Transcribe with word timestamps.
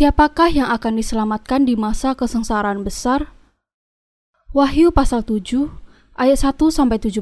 Siapakah 0.00 0.48
yang 0.48 0.72
akan 0.72 0.96
diselamatkan 0.96 1.68
di 1.68 1.76
masa 1.76 2.16
kesengsaraan 2.16 2.80
besar? 2.80 3.36
Wahyu 4.56 4.96
pasal 4.96 5.20
7 5.20 5.68
ayat 6.16 6.40
1 6.40 6.56
sampai 6.72 6.96
17. 6.96 7.20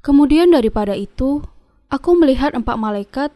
Kemudian 0.00 0.48
daripada 0.48 0.96
itu, 0.96 1.44
aku 1.92 2.16
melihat 2.16 2.56
empat 2.56 2.80
malaikat 2.80 3.28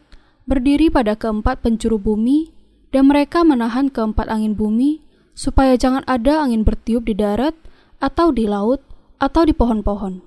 berdiri 0.49 0.89
pada 0.89 1.13
keempat 1.13 1.61
penjuru 1.61 2.01
bumi 2.01 2.49
dan 2.89 3.05
mereka 3.05 3.45
menahan 3.45 3.93
keempat 3.93 4.33
angin 4.33 4.57
bumi 4.57 5.05
supaya 5.37 5.77
jangan 5.77 6.01
ada 6.09 6.41
angin 6.41 6.65
bertiup 6.65 7.05
di 7.05 7.13
darat 7.13 7.53
atau 8.01 8.33
di 8.33 8.49
laut 8.49 8.81
atau 9.21 9.45
di 9.45 9.53
pohon-pohon. 9.53 10.25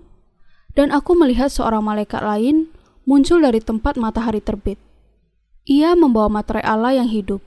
Dan 0.79 0.95
aku 0.95 1.19
melihat 1.19 1.51
seorang 1.51 1.83
malaikat 1.83 2.23
lain 2.23 2.71
muncul 3.03 3.43
dari 3.43 3.59
tempat 3.59 3.99
matahari 3.99 4.39
terbit 4.39 4.79
ia 5.71 5.95
membawa 5.95 6.27
materai 6.27 6.67
Allah 6.67 6.99
yang 6.99 7.07
hidup, 7.07 7.39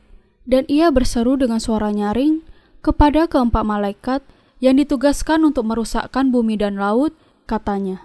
dan 0.47 0.63
ia 0.71 0.87
berseru 0.95 1.35
dengan 1.35 1.59
suara 1.59 1.91
nyaring 1.91 2.39
kepada 2.79 3.27
keempat 3.27 3.67
malaikat 3.67 4.23
yang 4.63 4.79
ditugaskan 4.79 5.43
untuk 5.43 5.67
merusakkan 5.67 6.31
bumi 6.31 6.55
dan 6.55 6.79
laut, 6.79 7.11
katanya, 7.43 7.99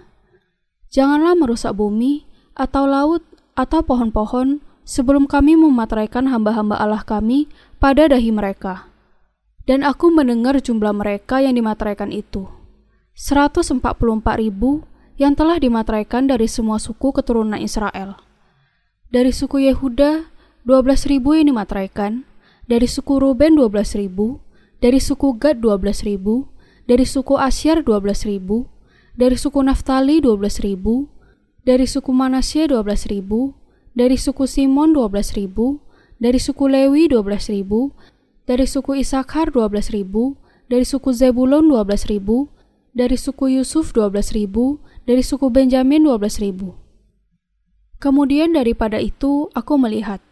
Janganlah 0.91 1.39
merusak 1.39 1.71
bumi, 1.71 2.27
atau 2.51 2.83
laut, 2.83 3.23
atau 3.55 3.79
pohon-pohon, 3.79 4.59
sebelum 4.83 5.23
kami 5.23 5.55
memateraikan 5.55 6.27
hamba-hamba 6.27 6.75
Allah 6.75 7.07
kami 7.07 7.47
pada 7.79 8.11
dahi 8.11 8.35
mereka. 8.35 8.91
Dan 9.63 9.87
aku 9.87 10.11
mendengar 10.11 10.59
jumlah 10.59 10.91
mereka 10.91 11.39
yang 11.39 11.55
dimateraikan 11.55 12.11
itu. 12.11 12.49
144 13.15 13.79
ribu 14.41 14.83
yang 15.15 15.37
telah 15.37 15.61
dimateraikan 15.61 16.25
dari 16.25 16.49
semua 16.49 16.81
suku 16.81 17.13
keturunan 17.13 17.61
Israel. 17.61 18.28
Dari 19.09 19.33
suku 19.33 19.65
Yehuda, 19.65 20.29
12.000 20.69 21.41
yang 21.41 21.49
dimateraikan. 21.49 22.29
Dari 22.69 22.85
suku 22.85 23.17
Ruben, 23.17 23.57
12.000. 23.57 24.37
Dari 24.77 25.01
suku 25.01 25.33
Gad, 25.33 25.65
12.000. 25.65 26.45
Dari 26.85 27.05
suku 27.09 27.33
Asyar, 27.33 27.81
12.000. 27.81 28.69
Dari 29.17 29.33
suku 29.33 29.65
Naftali, 29.65 30.21
12.000. 30.21 31.09
Dari 31.65 31.89
suku 31.89 32.13
Manasye, 32.13 32.69
12.000. 32.69 33.57
Dari 33.97 34.13
suku 34.13 34.45
Simon, 34.45 34.93
12.000. 34.93 35.81
Dari 36.21 36.37
suku 36.37 36.69
Lewi, 36.69 37.09
12.000. 37.09 37.89
Dari 38.45 38.65
suku 38.69 39.01
Isakar, 39.01 39.49
12.000. 39.49 40.37
Dari 40.69 40.85
suku 40.85 41.09
Zebulon, 41.17 41.65
12.000. 41.65 42.45
Dari 42.93 43.17
suku 43.17 43.57
Yusuf, 43.57 43.89
12.000. 43.89 44.77
Dari 45.09 45.25
suku 45.25 45.49
Benjamin, 45.49 46.05
12.000. 46.05 46.88
Kemudian 47.99 48.55
daripada 48.55 48.95
itu 48.95 49.51
aku 49.51 49.75
melihat, 49.75 50.23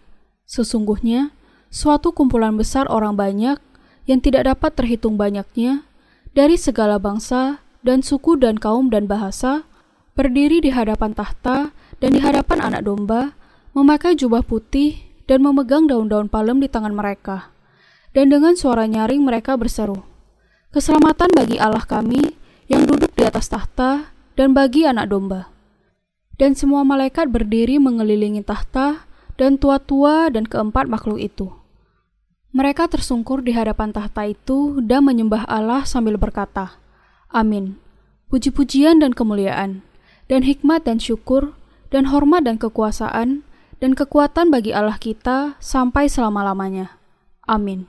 sesungguhnya 0.47 1.35
suatu 1.67 2.15
kumpulan 2.15 2.55
besar 2.55 2.87
orang 2.87 3.19
banyak 3.19 3.59
yang 4.07 4.23
tidak 4.23 4.47
dapat 4.47 4.71
terhitung 4.71 5.19
banyaknya 5.19 5.83
dari 6.31 6.55
segala 6.55 6.95
bangsa 6.95 7.59
dan 7.83 7.99
suku 7.99 8.39
dan 8.39 8.55
kaum 8.55 8.87
dan 8.87 9.03
bahasa 9.03 9.67
berdiri 10.15 10.63
di 10.63 10.71
hadapan 10.71 11.11
tahta 11.11 11.75
dan 11.99 12.09
di 12.15 12.23
hadapan 12.23 12.63
anak 12.63 12.87
domba, 12.87 13.35
memakai 13.75 14.15
jubah 14.15 14.41
putih 14.47 15.03
dan 15.27 15.43
memegang 15.43 15.85
daun-daun 15.91 16.31
palem 16.31 16.63
di 16.63 16.71
tangan 16.71 16.95
mereka. 16.95 17.51
Dan 18.15 18.31
dengan 18.31 18.55
suara 18.55 18.87
nyaring 18.87 19.21
mereka 19.21 19.59
berseru, 19.59 20.01
Keselamatan 20.71 21.35
bagi 21.35 21.59
Allah 21.59 21.83
kami 21.83 22.33
yang 22.71 22.87
duduk 22.87 23.11
di 23.13 23.27
atas 23.27 23.51
tahta 23.51 24.09
dan 24.39 24.55
bagi 24.55 24.87
anak 24.87 25.11
domba. 25.11 25.56
Dan 26.37 26.53
semua 26.53 26.85
malaikat 26.85 27.33
berdiri 27.33 27.81
mengelilingi 27.81 28.45
tahta 28.45 29.09
dan 29.37 29.57
tua-tua 29.57 30.29
dan 30.29 30.45
keempat 30.45 30.85
makhluk 30.85 31.17
itu. 31.17 31.49
Mereka 32.53 32.89
tersungkur 32.89 33.45
di 33.45 33.53
hadapan 33.53 33.93
tahta 33.93 34.25
itu 34.25 34.81
dan 34.81 35.05
menyembah 35.05 35.45
Allah 35.45 35.85
sambil 35.85 36.17
berkata, 36.17 36.77
Amin. 37.29 37.77
Puji-pujian 38.29 39.01
dan 39.01 39.13
kemuliaan, 39.13 39.85
dan 40.25 40.41
hikmat 40.43 40.83
dan 40.83 40.97
syukur, 40.99 41.55
dan 41.93 42.09
hormat 42.11 42.43
dan 42.43 42.59
kekuasaan, 42.59 43.47
dan 43.77 43.91
kekuatan 43.93 44.49
bagi 44.49 44.73
Allah 44.73 44.97
kita 44.97 45.55
sampai 45.61 46.09
selama-lamanya. 46.09 46.97
Amin. 47.45 47.87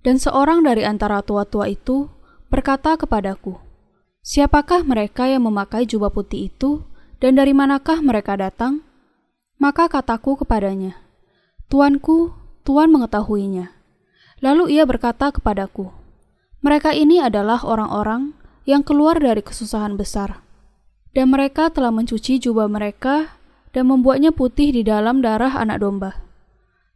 Dan 0.00 0.16
seorang 0.18 0.64
dari 0.64 0.84
antara 0.84 1.22
tua-tua 1.22 1.68
itu 1.70 2.08
berkata 2.50 2.96
kepadaku, 2.96 3.56
Siapakah 4.20 4.84
mereka 4.84 5.24
yang 5.24 5.48
memakai 5.48 5.88
jubah 5.88 6.12
putih 6.12 6.52
itu 6.52 6.84
dan 7.20 7.36
dari 7.36 7.52
manakah 7.52 8.00
mereka 8.00 8.34
datang? 8.34 8.80
Maka 9.60 9.92
kataku 9.92 10.40
kepadanya, 10.40 10.96
Tuanku, 11.68 12.32
Tuan 12.64 12.88
mengetahuinya. 12.88 13.76
Lalu 14.40 14.80
ia 14.80 14.88
berkata 14.88 15.28
kepadaku, 15.28 15.92
Mereka 16.64 16.96
ini 16.96 17.20
adalah 17.20 17.60
orang-orang 17.60 18.32
yang 18.64 18.80
keluar 18.80 19.20
dari 19.20 19.44
kesusahan 19.44 20.00
besar. 20.00 20.40
Dan 21.12 21.28
mereka 21.28 21.68
telah 21.68 21.92
mencuci 21.92 22.40
jubah 22.40 22.72
mereka 22.72 23.36
dan 23.76 23.92
membuatnya 23.92 24.32
putih 24.32 24.72
di 24.72 24.80
dalam 24.80 25.20
darah 25.20 25.60
anak 25.60 25.84
domba. 25.84 26.24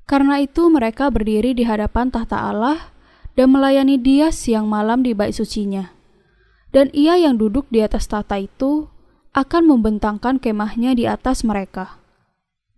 Karena 0.09 0.41
itu 0.41 0.69
mereka 0.73 1.09
berdiri 1.09 1.53
di 1.53 1.65
hadapan 1.65 2.09
tahta 2.13 2.37
Allah 2.49 2.93
dan 3.35 3.53
melayani 3.53 4.01
dia 4.01 4.31
siang 4.31 4.69
malam 4.71 5.03
di 5.05 5.13
bait 5.13 5.35
sucinya. 5.37 5.93
Dan 6.71 6.91
ia 6.97 7.19
yang 7.19 7.37
duduk 7.37 7.69
di 7.69 7.83
atas 7.85 8.07
tahta 8.09 8.39
itu 8.39 8.89
akan 9.35 9.67
membentangkan 9.67 10.39
kemahnya 10.39 10.95
di 10.95 11.11
atas 11.11 11.43
mereka. 11.43 11.99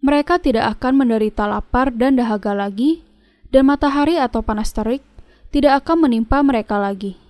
Mereka 0.00 0.40
tidak 0.40 0.80
akan 0.80 1.04
menderita 1.04 1.44
lapar 1.44 1.92
dan 1.92 2.16
dahaga 2.16 2.56
lagi, 2.56 3.04
dan 3.52 3.68
matahari 3.68 4.16
atau 4.16 4.40
panas 4.40 4.72
terik 4.72 5.04
tidak 5.52 5.84
akan 5.84 6.08
menimpa 6.08 6.40
mereka 6.40 6.80
lagi. 6.80 7.20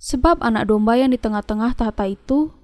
Sebab 0.00 0.40
anak 0.40 0.70
domba 0.70 0.96
yang 0.96 1.12
di 1.12 1.18
tengah-tengah 1.20 1.76
tahta 1.76 2.08
itu 2.08 2.54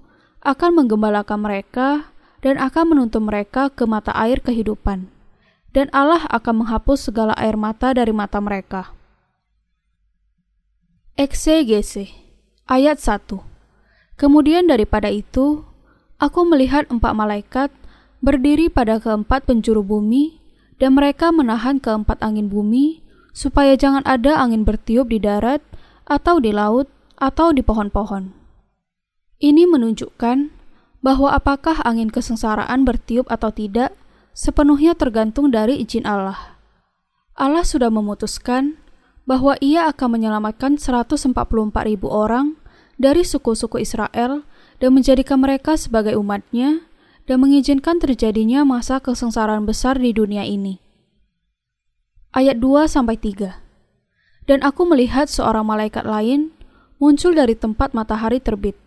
akan 0.41 0.83
menggembalakan 0.83 1.43
mereka 1.43 2.09
dan 2.39 2.57
akan 2.57 2.95
menuntun 2.95 3.27
mereka 3.27 3.67
ke 3.67 3.83
mata 3.83 4.15
air 4.15 4.39
kehidupan. 4.39 5.11
Dan 5.75 5.91
Allah 5.93 6.25
akan 6.31 6.65
menghapus 6.65 7.11
segala 7.11 7.37
air 7.37 7.59
mata 7.59 7.93
dari 7.93 8.09
mata 8.15 8.41
mereka. 8.41 8.95
Eksegese 11.19 12.09
Ayat 12.65 12.97
1 13.03 13.57
Kemudian 14.17 14.65
daripada 14.65 15.13
itu, 15.13 15.66
Aku 16.17 16.49
melihat 16.49 16.89
empat 16.89 17.13
malaikat 17.13 17.69
berdiri 18.25 18.73
pada 18.73 18.97
keempat 18.97 19.45
penjuru 19.45 19.85
bumi, 19.85 20.41
dan 20.81 20.97
mereka 20.97 21.29
menahan 21.29 21.77
keempat 21.77 22.17
angin 22.25 22.49
bumi, 22.49 23.05
supaya 23.33 23.77
jangan 23.77 24.01
ada 24.05 24.37
angin 24.41 24.65
bertiup 24.65 25.13
di 25.13 25.21
darat, 25.21 25.61
atau 26.09 26.41
di 26.41 26.49
laut, 26.49 26.89
atau 27.21 27.53
di 27.53 27.61
pohon-pohon. 27.61 28.33
Ini 29.37 29.69
menunjukkan 29.69 30.49
bahwa 31.05 31.29
apakah 31.37 31.85
angin 31.85 32.09
kesengsaraan 32.09 32.81
bertiup 32.81 33.29
atau 33.29 33.53
tidak 33.53 33.93
sepenuhnya 34.33 34.97
tergantung 34.97 35.53
dari 35.53 35.77
izin 35.77 36.09
Allah. 36.09 36.57
Allah 37.37 37.61
sudah 37.61 37.93
memutuskan 37.93 38.81
bahwa 39.29 39.53
ia 39.61 39.85
akan 39.85 40.17
menyelamatkan 40.17 40.81
144 40.81 41.37
ribu 41.85 42.09
orang 42.09 42.57
dari 42.97 43.21
suku-suku 43.21 43.77
Israel 43.85 44.41
dan 44.77 44.93
menjadikan 44.93 45.41
mereka 45.41 45.77
sebagai 45.77 46.17
umatnya 46.17 46.85
dan 47.27 47.43
mengizinkan 47.43 47.99
terjadinya 47.99 48.63
masa 48.63 49.03
kesengsaraan 49.03 49.67
besar 49.67 49.99
di 49.99 50.15
dunia 50.15 50.47
ini. 50.47 50.79
Ayat 52.31 52.61
2 52.61 52.87
sampai 52.87 53.17
3. 53.19 54.47
Dan 54.47 54.63
aku 54.63 54.87
melihat 54.87 55.27
seorang 55.27 55.67
malaikat 55.67 56.07
lain 56.07 56.55
muncul 56.97 57.35
dari 57.35 57.53
tempat 57.53 57.91
matahari 57.91 58.39
terbit. 58.39 58.79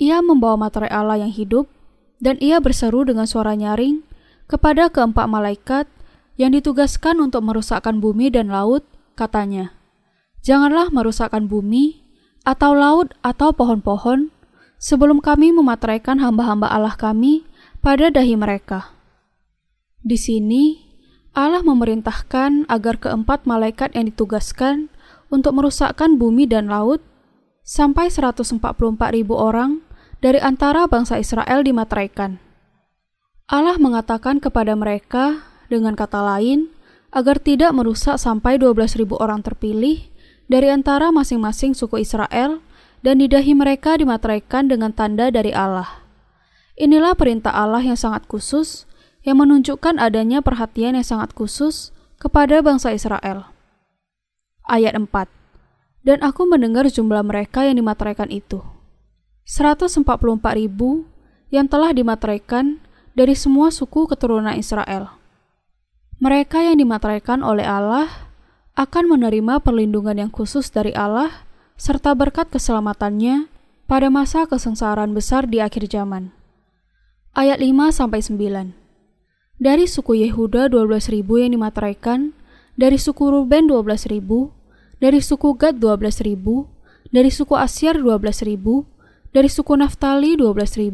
Ia 0.00 0.18
membawa 0.24 0.58
materai 0.58 0.90
Allah 0.90 1.22
yang 1.22 1.30
hidup 1.30 1.70
dan 2.18 2.40
ia 2.42 2.58
berseru 2.58 3.06
dengan 3.06 3.28
suara 3.28 3.54
nyaring 3.54 4.02
kepada 4.50 4.90
keempat 4.90 5.26
malaikat 5.30 5.86
yang 6.40 6.52
ditugaskan 6.56 7.20
untuk 7.20 7.44
merusakkan 7.44 8.00
bumi 8.00 8.32
dan 8.32 8.48
laut, 8.48 8.82
katanya, 9.14 9.76
Janganlah 10.42 10.90
merusakkan 10.90 11.46
bumi, 11.46 12.02
atau 12.42 12.74
laut, 12.74 13.14
atau 13.22 13.54
pohon-pohon, 13.54 14.34
sebelum 14.82 15.22
kami 15.22 15.54
memateraikan 15.54 16.18
hamba-hamba 16.18 16.66
Allah 16.66 16.98
kami 16.98 17.46
pada 17.78 18.10
dahi 18.10 18.34
mereka. 18.34 18.90
Di 20.02 20.18
sini, 20.18 20.82
Allah 21.32 21.62
memerintahkan 21.62 22.66
agar 22.66 22.98
keempat 22.98 23.46
malaikat 23.46 23.94
yang 23.94 24.10
ditugaskan 24.10 24.90
untuk 25.30 25.54
merusakkan 25.54 26.18
bumi 26.18 26.50
dan 26.50 26.66
laut 26.66 26.98
sampai 27.62 28.10
144 28.10 28.58
ribu 29.14 29.38
orang 29.38 29.80
dari 30.18 30.42
antara 30.42 30.90
bangsa 30.90 31.22
Israel 31.22 31.62
dimateraikan. 31.62 32.42
Allah 33.46 33.78
mengatakan 33.78 34.42
kepada 34.42 34.74
mereka 34.74 35.46
dengan 35.70 35.94
kata 35.94 36.20
lain 36.20 36.68
agar 37.14 37.38
tidak 37.38 37.70
merusak 37.72 38.18
sampai 38.18 38.58
12 38.58 38.98
ribu 38.98 39.14
orang 39.22 39.40
terpilih 39.46 40.10
dari 40.50 40.68
antara 40.68 41.14
masing-masing 41.14 41.72
suku 41.72 42.02
Israel 42.02 42.60
dan 43.02 43.18
di 43.18 43.26
dahi 43.26 43.52
mereka 43.52 43.98
dimateraikan 43.98 44.70
dengan 44.70 44.94
tanda 44.94 45.28
dari 45.28 45.50
Allah. 45.50 46.02
Inilah 46.78 47.18
perintah 47.18 47.52
Allah 47.52 47.82
yang 47.84 47.98
sangat 47.98 48.24
khusus, 48.30 48.88
yang 49.26 49.42
menunjukkan 49.42 50.00
adanya 50.00 50.40
perhatian 50.40 50.96
yang 50.96 51.06
sangat 51.06 51.34
khusus 51.36 51.90
kepada 52.16 52.62
bangsa 52.62 52.94
Israel. 52.94 53.50
Ayat 54.66 54.94
4 54.94 55.10
Dan 56.02 56.22
aku 56.22 56.46
mendengar 56.46 56.86
jumlah 56.86 57.22
mereka 57.22 57.66
yang 57.66 57.78
dimateraikan 57.78 58.30
itu. 58.30 58.62
144 59.46 60.06
ribu 60.54 61.06
yang 61.50 61.66
telah 61.66 61.90
dimateraikan 61.90 62.80
dari 63.12 63.36
semua 63.36 63.68
suku 63.68 64.08
keturunan 64.08 64.54
Israel. 64.56 65.18
Mereka 66.22 66.62
yang 66.62 66.78
dimateraikan 66.78 67.42
oleh 67.42 67.66
Allah 67.66 68.30
akan 68.78 69.18
menerima 69.18 69.60
perlindungan 69.60 70.16
yang 70.16 70.30
khusus 70.32 70.70
dari 70.72 70.94
Allah 70.96 71.44
serta 71.82 72.14
berkat 72.14 72.46
keselamatannya 72.46 73.50
pada 73.90 74.06
masa 74.06 74.46
kesengsaraan 74.46 75.18
besar 75.18 75.50
di 75.50 75.58
akhir 75.58 75.90
zaman. 75.90 76.30
Ayat 77.34 77.58
5 77.58 77.90
sampai 77.90 78.22
9. 78.22 79.58
Dari 79.58 79.90
suku 79.90 80.22
Yehuda 80.22 80.70
12.000 80.70 81.26
yang 81.42 81.58
dimateraikan, 81.58 82.38
dari 82.78 83.02
suku 83.02 83.34
Ruben 83.34 83.66
12.000, 83.66 84.14
dari 85.02 85.18
suku 85.18 85.58
Gad 85.58 85.82
12.000, 85.82 86.38
dari 87.10 87.30
suku 87.34 87.54
Asyar 87.58 87.98
12.000, 87.98 89.34
dari 89.34 89.50
suku 89.50 89.72
Naftali 89.74 90.38
12.000, 90.38 90.86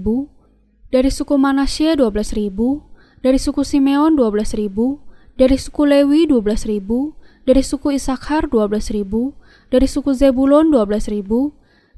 dari 0.89 1.11
suku 1.13 1.35
Manasye 1.37 2.01
12.000, 2.01 3.21
dari 3.21 3.37
suku 3.37 3.61
Simeon 3.61 4.17
12.000, 4.17 5.37
dari 5.37 5.57
suku 5.61 5.83
Lewi 5.85 6.25
12.000, 6.33 7.45
dari 7.45 7.61
suku 7.61 7.93
Isakhar 7.93 8.49
12.000, 8.49 9.37
dari 9.69 9.89
suku 9.89 10.17
Zebulon 10.17 10.73
12.000, 10.73 11.25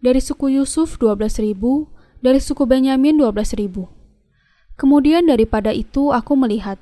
dari 0.03 0.21
suku 0.23 0.59
Yusuf 0.59 0.99
12.000, 0.99 1.55
dari 2.21 2.41
suku 2.43 2.63
Benyamin 2.67 3.19
12.000. 3.19 3.87
Kemudian 4.81 5.29
daripada 5.29 5.71
itu 5.77 6.11
aku 6.11 6.35
melihat, 6.35 6.81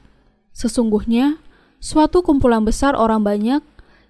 sesungguhnya 0.55 1.43
suatu 1.83 2.23
kumpulan 2.23 2.63
besar 2.63 2.95
orang 2.95 3.27
banyak 3.27 3.63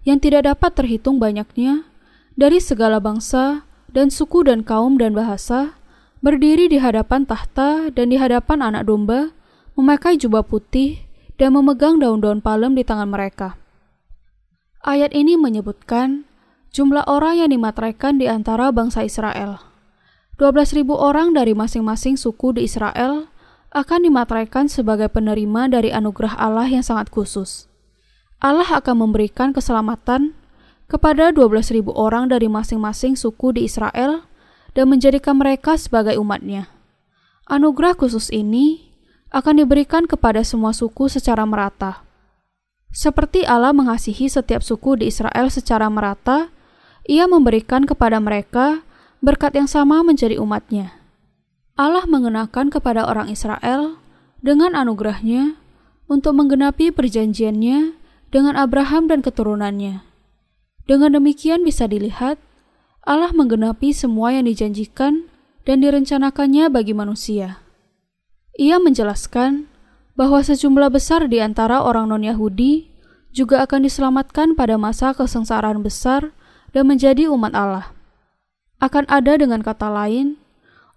yang 0.04 0.19
tidak 0.20 0.48
dapat 0.48 0.76
terhitung 0.76 1.16
banyaknya 1.16 1.88
dari 2.36 2.60
segala 2.60 3.00
bangsa 3.00 3.64
dan 3.88 4.12
suku 4.12 4.44
dan 4.44 4.60
kaum 4.60 5.00
dan 5.00 5.16
bahasa 5.16 5.76
berdiri 6.20 6.69
di 6.69 6.78
hadapan 6.78 7.25
tahta 7.25 7.88
dan 7.90 8.12
di 8.12 8.16
hadapan 8.20 8.60
anak 8.60 8.84
domba 8.84 9.32
memakai 9.78 10.20
jubah 10.20 10.44
putih 10.44 11.00
dan 11.40 11.54
memegang 11.54 11.96
daun-daun 12.02 12.42
palem 12.44 12.76
di 12.76 12.84
tangan 12.84 13.08
mereka. 13.08 13.56
Ayat 14.84 15.14
ini 15.16 15.40
menyebutkan 15.40 16.27
jumlah 16.73 17.05
orang 17.09 17.41
yang 17.44 17.50
dimateraikan 17.53 18.20
di 18.20 18.26
antara 18.26 18.73
bangsa 18.73 19.05
Israel. 19.05 19.61
12.000 20.38 20.87
orang 20.94 21.35
dari 21.35 21.50
masing-masing 21.53 22.15
suku 22.15 22.55
di 22.55 22.70
Israel 22.70 23.26
akan 23.75 24.06
dimateraikan 24.06 24.70
sebagai 24.70 25.11
penerima 25.11 25.67
dari 25.69 25.91
anugerah 25.91 26.38
Allah 26.38 26.70
yang 26.70 26.87
sangat 26.87 27.11
khusus. 27.11 27.67
Allah 28.38 28.70
akan 28.70 29.09
memberikan 29.09 29.50
keselamatan 29.50 30.38
kepada 30.87 31.35
12.000 31.35 31.91
orang 31.91 32.31
dari 32.31 32.47
masing-masing 32.47 33.19
suku 33.19 33.53
di 33.59 33.67
Israel 33.67 34.25
dan 34.73 34.88
menjadikan 34.88 35.37
mereka 35.37 35.75
sebagai 35.75 36.17
umatnya. 36.17 36.71
Anugerah 37.50 37.99
khusus 37.99 38.31
ini 38.31 38.94
akan 39.35 39.61
diberikan 39.61 40.09
kepada 40.09 40.41
semua 40.47 40.73
suku 40.73 41.11
secara 41.11 41.44
merata. 41.44 42.06
Seperti 42.88 43.44
Allah 43.44 43.76
mengasihi 43.76 44.32
setiap 44.32 44.64
suku 44.64 44.97
di 44.97 45.12
Israel 45.12 45.53
secara 45.53 45.93
merata, 45.93 46.49
ia 47.08 47.25
memberikan 47.25 47.88
kepada 47.88 48.20
mereka 48.20 48.84
berkat 49.25 49.56
yang 49.56 49.66
sama 49.66 50.05
menjadi 50.05 50.37
umatnya. 50.37 50.93
Allah 51.75 52.05
mengenakan 52.05 52.69
kepada 52.69 53.08
orang 53.08 53.32
Israel 53.32 53.96
dengan 54.44 54.76
anugerahnya 54.76 55.56
untuk 56.06 56.37
menggenapi 56.37 56.93
perjanjiannya 56.93 57.96
dengan 58.28 58.55
Abraham 58.60 59.08
dan 59.08 59.25
keturunannya. 59.25 60.05
Dengan 60.84 61.16
demikian 61.16 61.64
bisa 61.64 61.88
dilihat, 61.88 62.37
Allah 63.08 63.32
menggenapi 63.32 63.90
semua 63.96 64.37
yang 64.37 64.44
dijanjikan 64.44 65.32
dan 65.64 65.81
direncanakannya 65.81 66.69
bagi 66.69 66.93
manusia. 66.93 67.64
Ia 68.61 68.76
menjelaskan 68.76 69.69
bahwa 70.19 70.43
sejumlah 70.43 70.90
besar 70.93 71.31
di 71.31 71.38
antara 71.38 71.81
orang 71.81 72.11
non-Yahudi 72.11 72.90
juga 73.31 73.62
akan 73.62 73.87
diselamatkan 73.87 74.58
pada 74.58 74.75
masa 74.81 75.14
kesengsaraan 75.14 75.81
besar 75.81 76.34
dan 76.73 76.88
menjadi 76.88 77.29
umat 77.31 77.53
Allah. 77.56 77.93
Akan 78.79 79.05
ada 79.11 79.35
dengan 79.35 79.65
kata 79.65 79.91
lain, 79.91 80.38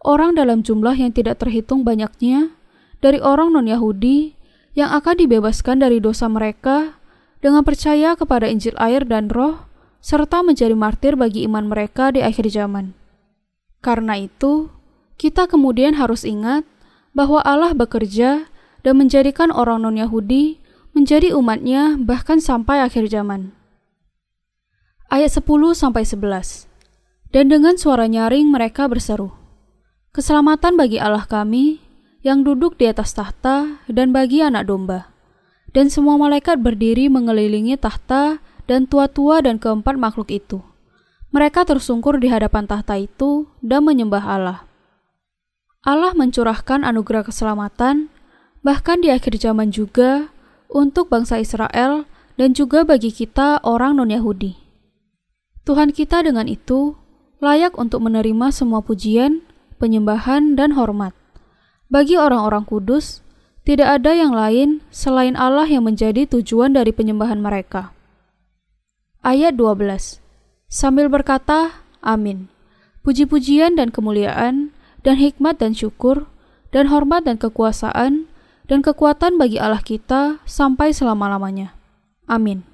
orang 0.06 0.38
dalam 0.38 0.62
jumlah 0.62 0.94
yang 0.94 1.12
tidak 1.13 1.41
terhitung 1.41 1.81
banyaknya 1.81 2.53
dari 3.01 3.18
orang 3.18 3.53
non-Yahudi 3.53 4.38
yang 4.77 4.94
akan 4.94 5.25
dibebaskan 5.25 5.81
dari 5.81 5.97
dosa 5.97 6.29
mereka 6.31 7.01
dengan 7.41 7.65
percaya 7.65 8.13
kepada 8.13 8.45
Injil 8.47 8.77
air 8.77 9.03
dan 9.03 9.27
roh, 9.33 9.65
serta 10.00 10.45
menjadi 10.45 10.77
martir 10.77 11.18
bagi 11.18 11.44
iman 11.50 11.68
mereka 11.68 12.13
di 12.13 12.21
akhir 12.21 12.47
zaman. 12.53 12.94
Karena 13.81 14.17
itu, 14.21 14.69
kita 15.17 15.50
kemudian 15.50 15.97
harus 15.97 16.21
ingat 16.21 16.65
bahwa 17.17 17.41
Allah 17.41 17.74
bekerja 17.74 18.45
dan 18.85 18.94
menjadikan 18.97 19.50
orang 19.50 19.81
non-Yahudi 19.81 20.62
menjadi 20.94 21.33
umatnya 21.33 21.97
bahkan 21.97 22.38
sampai 22.38 22.81
akhir 22.81 23.09
zaman. 23.09 23.53
Ayat 25.11 25.43
10-11 25.43 25.75
Dan 27.35 27.51
dengan 27.51 27.75
suara 27.75 28.07
nyaring 28.07 28.47
mereka 28.47 28.87
berseru, 28.87 29.35
Keselamatan 30.15 30.79
bagi 30.79 31.03
Allah 31.03 31.27
kami 31.27 31.83
yang 32.23 32.47
duduk 32.47 32.79
di 32.79 32.87
atas 32.87 33.11
tahta 33.11 33.83
dan 33.91 34.15
bagi 34.15 34.39
anak 34.39 34.71
domba. 34.71 35.11
Dan 35.75 35.91
semua 35.91 36.15
malaikat 36.15 36.63
berdiri 36.63 37.11
mengelilingi 37.11 37.75
tahta 37.75 38.39
dan 38.71 38.87
tua-tua 38.87 39.43
dan 39.43 39.59
keempat 39.59 39.99
makhluk 39.99 40.31
itu. 40.31 40.63
Mereka 41.35 41.67
tersungkur 41.67 42.15
di 42.15 42.31
hadapan 42.31 42.63
tahta 42.63 42.95
itu 42.95 43.51
dan 43.59 43.83
menyembah 43.83 44.23
Allah. 44.23 44.63
Allah 45.83 46.15
mencurahkan 46.15 46.87
anugerah 46.87 47.27
keselamatan 47.27 48.07
bahkan 48.63 49.03
di 49.03 49.11
akhir 49.11 49.43
zaman 49.43 49.75
juga 49.75 50.31
untuk 50.71 51.11
bangsa 51.11 51.35
Israel 51.35 52.07
dan 52.39 52.55
juga 52.55 52.87
bagi 52.87 53.11
kita 53.11 53.59
orang 53.67 53.99
non-Yahudi. 53.99 54.60
Tuhan 55.63 55.93
kita 55.93 56.25
dengan 56.25 56.49
itu 56.49 56.97
layak 57.41 57.77
untuk 57.77 58.05
menerima 58.05 58.50
semua 58.50 58.81
pujian 58.81 59.45
penyembahan, 59.81 60.53
dan 60.53 60.77
hormat. 60.77 61.17
Bagi 61.89 62.13
orang-orang 62.13 62.69
kudus, 62.69 63.25
tidak 63.65 63.97
ada 64.00 64.13
yang 64.13 64.29
lain 64.29 64.86
selain 64.93 65.33
Allah 65.33 65.65
yang 65.65 65.89
menjadi 65.89 66.29
tujuan 66.29 66.77
dari 66.77 66.93
penyembahan 66.93 67.41
mereka. 67.41 67.97
Ayat 69.25 69.57
12 69.57 70.21
Sambil 70.69 71.09
berkata, 71.09 71.83
Amin. 72.00 72.47
Puji-pujian 73.01 73.74
dan 73.75 73.89
kemuliaan, 73.89 74.71
dan 75.01 75.15
hikmat 75.17 75.57
dan 75.57 75.74
syukur, 75.74 76.29
dan 76.69 76.88
hormat 76.88 77.25
dan 77.25 77.41
kekuasaan, 77.41 78.29
dan 78.69 78.79
kekuatan 78.86 79.36
bagi 79.36 79.57
Allah 79.57 79.83
kita 79.83 80.39
sampai 80.47 80.93
selama-lamanya. 80.95 81.75
Amin. 82.29 82.70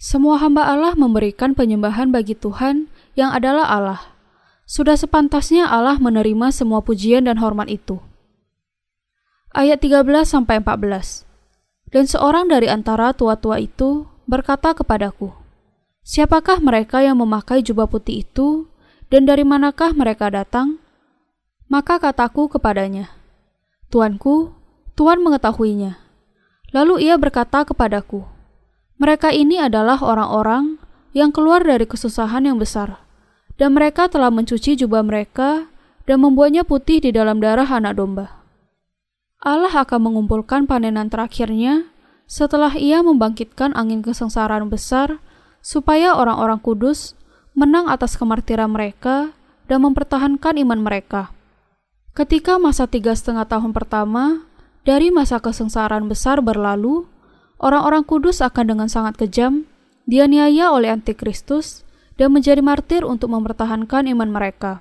Semua 0.00 0.40
hamba 0.40 0.64
Allah 0.64 0.96
memberikan 0.96 1.52
penyembahan 1.52 2.08
bagi 2.08 2.32
Tuhan 2.32 2.88
yang 3.20 3.36
adalah 3.36 3.68
Allah, 3.68 4.00
sudah 4.64 4.96
sepantasnya 4.96 5.68
Allah 5.68 6.00
menerima 6.00 6.56
semua 6.56 6.80
pujian 6.80 7.28
dan 7.28 7.36
hormat 7.36 7.68
itu. 7.68 8.00
Ayat 9.52 9.84
13 9.84 10.24
sampai 10.24 10.64
14. 10.64 11.28
Dan 11.92 12.08
seorang 12.08 12.48
dari 12.48 12.72
antara 12.72 13.12
tua-tua 13.12 13.60
itu 13.60 14.08
berkata 14.24 14.72
kepadaku, 14.72 15.36
Siapakah 16.00 16.64
mereka 16.64 17.04
yang 17.04 17.20
memakai 17.20 17.60
jubah 17.60 17.84
putih 17.84 18.24
itu 18.24 18.72
dan 19.12 19.28
dari 19.28 19.44
manakah 19.44 19.92
mereka 19.92 20.32
datang? 20.32 20.80
Maka 21.68 22.00
kataku 22.00 22.48
kepadanya, 22.48 23.12
Tuanku, 23.92 24.56
Tuan 24.96 25.20
mengetahuinya. 25.20 26.00
Lalu 26.72 27.04
ia 27.04 27.20
berkata 27.20 27.68
kepadaku, 27.68 28.39
Mereka 29.00 29.32
ini 29.32 29.56
adalah 29.56 29.96
orang-orang 30.04 30.76
yang 31.16 31.32
keluar 31.32 31.64
dari 31.64 31.88
kesusahan 31.88 32.44
yang 32.44 32.60
besar 32.60 33.00
dan 33.56 33.72
mereka 33.72 34.12
telah 34.12 34.28
mencuci 34.28 34.76
jubah 34.76 35.00
mereka 35.00 35.72
dan 36.04 36.20
membuatnya 36.20 36.68
putih 36.68 37.00
di 37.00 37.08
dalam 37.08 37.40
darah 37.40 37.64
anak 37.64 37.96
domba. 37.96 38.44
Allah 39.40 39.72
akan 39.72 40.00
mengumpulkan 40.04 40.68
panenan 40.68 41.08
terakhirnya 41.08 41.88
setelah 42.28 42.76
ia 42.76 43.00
membangkitkan 43.00 43.72
angin 43.72 44.04
kesengsaraan 44.04 44.68
besar 44.68 45.16
supaya 45.64 46.12
orang-orang 46.12 46.60
kudus 46.60 47.16
menang 47.56 47.88
atas 47.88 48.20
kemartiran 48.20 48.68
mereka 48.68 49.32
dan 49.64 49.80
mempertahankan 49.80 50.60
iman 50.60 50.80
mereka. 50.84 51.32
Ketika 52.12 52.60
masa 52.60 52.84
tiga 52.84 53.16
setengah 53.16 53.48
tahun 53.48 53.72
pertama 53.72 54.44
dari 54.84 55.08
masa 55.08 55.40
kesengsaraan 55.40 56.04
besar 56.04 56.44
berlalu, 56.44 57.09
orang-orang 57.60 58.02
kudus 58.02 58.40
akan 58.40 58.74
dengan 58.74 58.88
sangat 58.88 59.20
kejam 59.20 59.68
dianiaya 60.08 60.72
oleh 60.72 60.90
antikristus 60.90 61.86
dan 62.16 62.32
menjadi 62.34 62.60
martir 62.64 63.06
untuk 63.06 63.30
mempertahankan 63.32 64.10
iman 64.10 64.28
mereka. 64.32 64.80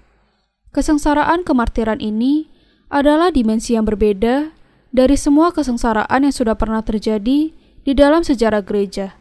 Kesengsaraan 0.71 1.43
kemartiran 1.45 2.01
ini 2.01 2.49
adalah 2.89 3.29
dimensi 3.29 3.77
yang 3.77 3.85
berbeda 3.85 4.51
dari 4.89 5.15
semua 5.19 5.53
kesengsaraan 5.53 6.25
yang 6.25 6.33
sudah 6.33 6.57
pernah 6.57 6.81
terjadi 6.81 7.53
di 7.85 7.91
dalam 7.93 8.25
sejarah 8.25 8.65
gereja. 8.65 9.17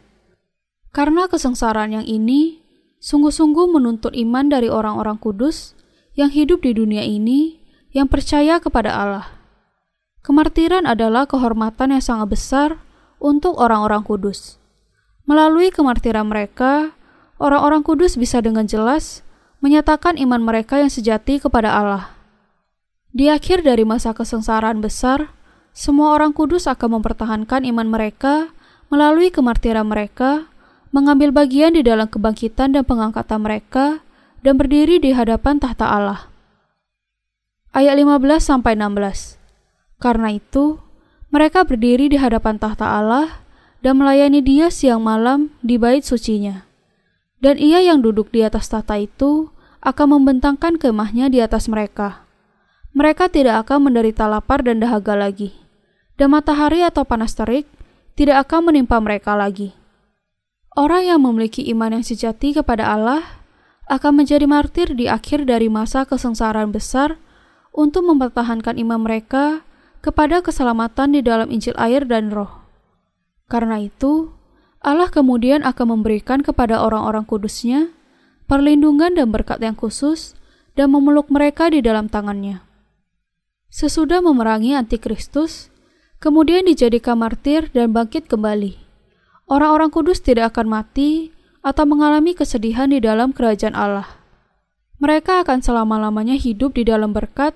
Karena 0.89 1.29
kesengsaraan 1.29 2.01
yang 2.01 2.05
ini 2.05 2.65
sungguh-sungguh 2.99 3.69
menuntut 3.69 4.17
iman 4.17 4.49
dari 4.49 4.67
orang-orang 4.67 5.21
kudus 5.21 5.77
yang 6.17 6.33
hidup 6.33 6.65
di 6.65 6.73
dunia 6.73 7.05
ini 7.05 7.61
yang 7.93 8.09
percaya 8.09 8.57
kepada 8.57 8.91
Allah. 8.91 9.27
Kemartiran 10.25 10.83
adalah 10.83 11.25
kehormatan 11.29 11.95
yang 11.95 12.03
sangat 12.03 12.27
besar 12.29 12.69
untuk 13.19 13.59
orang-orang 13.59 14.01
kudus. 14.01 14.57
Melalui 15.29 15.69
kemartiran 15.69 16.25
mereka, 16.25 16.95
orang-orang 17.37 17.85
kudus 17.85 18.17
bisa 18.17 18.41
dengan 18.41 18.65
jelas 18.65 19.21
menyatakan 19.59 20.15
iman 20.17 20.41
mereka 20.41 20.79
yang 20.79 20.89
sejati 20.89 21.37
kepada 21.37 21.75
Allah. 21.75 22.15
Di 23.11 23.27
akhir 23.29 23.61
dari 23.61 23.83
masa 23.83 24.15
kesengsaraan 24.15 24.79
besar, 24.79 25.35
semua 25.75 26.15
orang 26.15 26.33
kudus 26.33 26.65
akan 26.65 26.99
mempertahankan 26.99 27.67
iman 27.67 27.87
mereka 27.87 28.49
melalui 28.89 29.29
kemartiran 29.29 29.85
mereka, 29.85 30.49
mengambil 30.89 31.29
bagian 31.29 31.77
di 31.77 31.85
dalam 31.85 32.09
kebangkitan 32.09 32.73
dan 32.73 32.83
pengangkatan 32.83 33.39
mereka, 33.45 34.01
dan 34.41 34.57
berdiri 34.57 34.97
di 34.97 35.13
hadapan 35.13 35.61
tahta 35.61 35.85
Allah. 35.85 36.31
Ayat 37.69 38.01
15 38.01 38.41
sampai 38.41 38.73
16. 38.73 39.37
Karena 40.01 40.33
itu, 40.33 40.81
mereka 41.29 41.61
berdiri 41.61 42.09
di 42.09 42.17
hadapan 42.17 42.57
tahta 42.57 42.89
Allah 42.89 43.45
dan 43.85 44.01
melayani 44.01 44.41
Dia 44.41 44.73
siang 44.73 45.05
malam 45.05 45.53
di 45.61 45.77
bait 45.77 46.01
sucinya. 46.01 46.65
Dan 47.39 47.55
Ia 47.61 47.85
yang 47.85 48.01
duduk 48.01 48.33
di 48.33 48.43
atas 48.43 48.67
tahta 48.67 48.99
itu 48.99 49.53
akan 49.79 50.19
membentangkan 50.19 50.75
kemahnya 50.75 51.31
di 51.31 51.39
atas 51.39 51.71
mereka. 51.71 52.27
Mereka 52.91 53.31
tidak 53.31 53.63
akan 53.63 53.87
menderita 53.87 54.27
lapar 54.27 54.65
dan 54.65 54.81
dahaga 54.81 55.15
lagi, 55.15 55.55
dan 56.19 56.33
matahari 56.33 56.83
atau 56.83 57.05
panas 57.07 57.37
terik 57.37 57.69
tidak 58.17 58.49
akan 58.49 58.73
menimpa 58.73 58.99
mereka 58.99 59.37
lagi. 59.37 59.71
Orang 60.75 61.07
yang 61.07 61.23
memiliki 61.23 61.63
iman 61.71 61.95
yang 61.95 62.03
sejati 62.03 62.57
kepada 62.57 62.89
Allah 62.91 63.23
akan 63.87 64.25
menjadi 64.25 64.43
martir 64.49 64.91
di 64.97 65.07
akhir 65.07 65.47
dari 65.47 65.71
masa 65.71 66.03
kesengsaraan 66.03 66.75
besar 66.75 67.21
untuk 67.71 68.03
mempertahankan 68.03 68.75
iman 68.81 68.99
mereka 68.99 69.63
kepada 69.99 70.39
keselamatan 70.39 71.15
di 71.15 71.21
dalam 71.23 71.51
Injil 71.51 71.75
air 71.75 72.07
dan 72.07 72.31
roh. 72.31 72.63
Karena 73.51 73.81
itu, 73.81 74.31
Allah 74.79 75.11
kemudian 75.11 75.65
akan 75.67 75.99
memberikan 75.99 76.39
kepada 76.39 76.79
orang-orang 76.79 77.27
kudusnya 77.27 77.91
perlindungan 78.47 79.13
dan 79.13 79.29
berkat 79.29 79.59
yang 79.59 79.75
khusus 79.75 80.39
dan 80.73 80.95
memeluk 80.95 81.27
mereka 81.27 81.67
di 81.67 81.83
dalam 81.83 82.07
tangannya. 82.07 82.63
Sesudah 83.69 84.23
memerangi 84.23 84.73
antikristus, 84.73 85.69
kemudian 86.23 86.65
dijadikan 86.65 87.19
martir 87.19 87.69
dan 87.75 87.91
bangkit 87.91 88.25
kembali. 88.31 88.79
Orang-orang 89.45 89.91
kudus 89.91 90.23
tidak 90.23 90.55
akan 90.55 90.81
mati 90.81 91.35
atau 91.59 91.83
mengalami 91.83 92.33
kesedihan 92.33 92.87
di 92.89 93.03
dalam 93.03 93.35
kerajaan 93.35 93.75
Allah. 93.75 94.07
Mereka 94.99 95.43
akan 95.43 95.59
selama-lamanya 95.61 96.39
hidup 96.39 96.75
di 96.75 96.87
dalam 96.87 97.11
berkat 97.11 97.53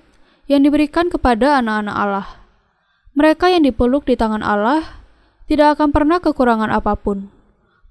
yang 0.50 0.64
diberikan 0.64 1.08
kepada 1.08 1.60
anak-anak 1.60 1.96
Allah. 1.96 2.28
Mereka 3.14 3.52
yang 3.52 3.62
dipeluk 3.62 4.04
di 4.04 4.18
tangan 4.18 4.42
Allah 4.42 5.04
tidak 5.46 5.78
akan 5.78 5.94
pernah 5.94 6.18
kekurangan 6.18 6.72
apa 6.72 6.98
pun. 6.98 7.30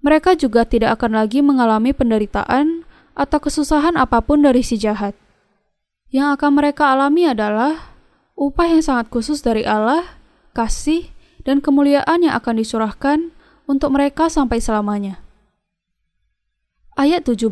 Mereka 0.03 0.35
juga 0.35 0.67
tidak 0.67 0.99
akan 0.99 1.15
lagi 1.15 1.39
mengalami 1.39 1.95
penderitaan 1.95 2.83
atau 3.15 3.39
kesusahan 3.39 3.95
apa 3.95 4.19
pun 4.19 4.43
dari 4.43 4.59
si 4.59 4.75
jahat. 4.75 5.15
Yang 6.11 6.37
akan 6.37 6.51
mereka 6.59 6.91
alami 6.91 7.25
adalah 7.25 7.95
upah 8.35 8.67
yang 8.67 8.83
sangat 8.83 9.07
khusus 9.09 9.39
dari 9.39 9.63
Allah, 9.63 10.19
kasih, 10.51 11.09
dan 11.47 11.63
kemuliaan 11.63 12.25
yang 12.25 12.35
akan 12.35 12.59
disurahkan 12.59 13.31
untuk 13.65 13.95
mereka 13.95 14.27
sampai 14.27 14.59
selamanya. 14.59 15.23
Ayat 16.99 17.25
17 17.25 17.49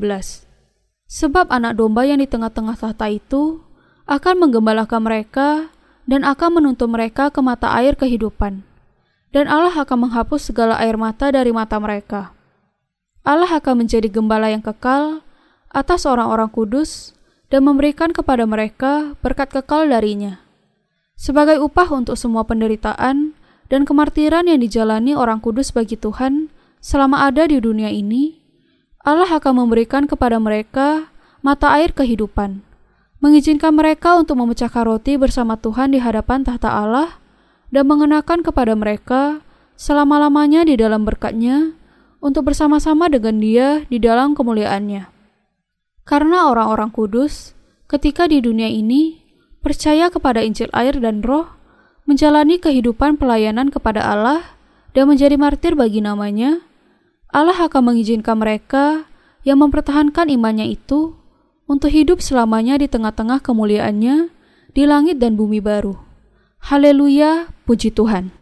Sebab 1.12 1.50
anak 1.50 1.80
domba 1.80 2.06
yang 2.08 2.20
di 2.22 2.28
tengah-tengah 2.30 2.78
tahta 2.78 3.10
itu 3.10 3.64
akan 4.12 4.44
menggembalakan 4.44 5.08
mereka 5.08 5.72
dan 6.04 6.28
akan 6.28 6.60
menuntun 6.60 6.92
mereka 6.92 7.32
ke 7.32 7.40
mata 7.40 7.72
air 7.80 7.96
kehidupan. 7.96 8.68
Dan 9.32 9.48
Allah 9.48 9.72
akan 9.72 10.12
menghapus 10.12 10.52
segala 10.52 10.76
air 10.84 11.00
mata 11.00 11.32
dari 11.32 11.56
mata 11.56 11.80
mereka. 11.80 12.36
Allah 13.24 13.48
akan 13.48 13.88
menjadi 13.88 14.12
gembala 14.12 14.52
yang 14.52 14.60
kekal 14.60 15.24
atas 15.72 16.04
orang-orang 16.04 16.52
kudus 16.52 17.16
dan 17.48 17.64
memberikan 17.64 18.12
kepada 18.12 18.44
mereka 18.44 19.16
berkat 19.24 19.56
kekal 19.56 19.88
darinya. 19.88 20.44
Sebagai 21.16 21.64
upah 21.64 21.88
untuk 21.96 22.20
semua 22.20 22.44
penderitaan 22.44 23.32
dan 23.72 23.88
kemartiran 23.88 24.44
yang 24.52 24.60
dijalani 24.60 25.16
orang 25.16 25.40
kudus 25.40 25.72
bagi 25.72 25.96
Tuhan 25.96 26.52
selama 26.84 27.24
ada 27.24 27.48
di 27.48 27.64
dunia 27.64 27.88
ini, 27.88 28.44
Allah 29.08 29.32
akan 29.32 29.64
memberikan 29.64 30.04
kepada 30.12 30.36
mereka 30.36 31.08
mata 31.40 31.72
air 31.72 31.96
kehidupan, 31.96 32.68
mengizinkan 33.22 33.78
mereka 33.78 34.18
untuk 34.18 34.42
memecahkan 34.42 34.84
roti 34.84 35.16
bersama 35.16 35.56
Tuhan 35.56 35.94
di 35.94 36.02
hadapan 36.02 36.42
tahta 36.42 36.74
Allah, 36.74 37.22
dan 37.72 37.88
mengenakan 37.88 38.44
kepada 38.44 38.76
mereka 38.76 39.40
selama-lamanya 39.80 40.68
di 40.68 40.76
dalam 40.76 41.08
berkatnya 41.08 41.78
untuk 42.20 42.52
bersama-sama 42.52 43.08
dengan 43.08 43.40
dia 43.40 43.68
di 43.88 44.02
dalam 44.02 44.36
kemuliaannya. 44.36 45.08
Karena 46.04 46.50
orang-orang 46.50 46.90
kudus, 46.92 47.54
ketika 47.88 48.28
di 48.28 48.42
dunia 48.42 48.68
ini, 48.68 49.22
percaya 49.62 50.10
kepada 50.10 50.42
Injil 50.42 50.68
air 50.74 50.98
dan 50.98 51.22
roh, 51.22 51.48
menjalani 52.10 52.58
kehidupan 52.58 53.22
pelayanan 53.22 53.70
kepada 53.70 54.02
Allah, 54.04 54.58
dan 54.92 55.08
menjadi 55.08 55.40
martir 55.40 55.78
bagi 55.78 56.04
namanya, 56.04 56.60
Allah 57.32 57.56
akan 57.56 57.94
mengizinkan 57.96 58.42
mereka 58.42 59.08
yang 59.48 59.64
mempertahankan 59.64 60.28
imannya 60.28 60.68
itu 60.68 61.21
untuk 61.72 61.88
hidup 61.88 62.20
selamanya 62.20 62.76
di 62.76 62.92
tengah-tengah 62.92 63.40
kemuliaannya 63.40 64.28
di 64.76 64.84
langit 64.84 65.24
dan 65.24 65.40
bumi 65.40 65.64
baru. 65.64 65.96
Haleluya, 66.60 67.48
puji 67.64 67.96
Tuhan. 67.96 68.41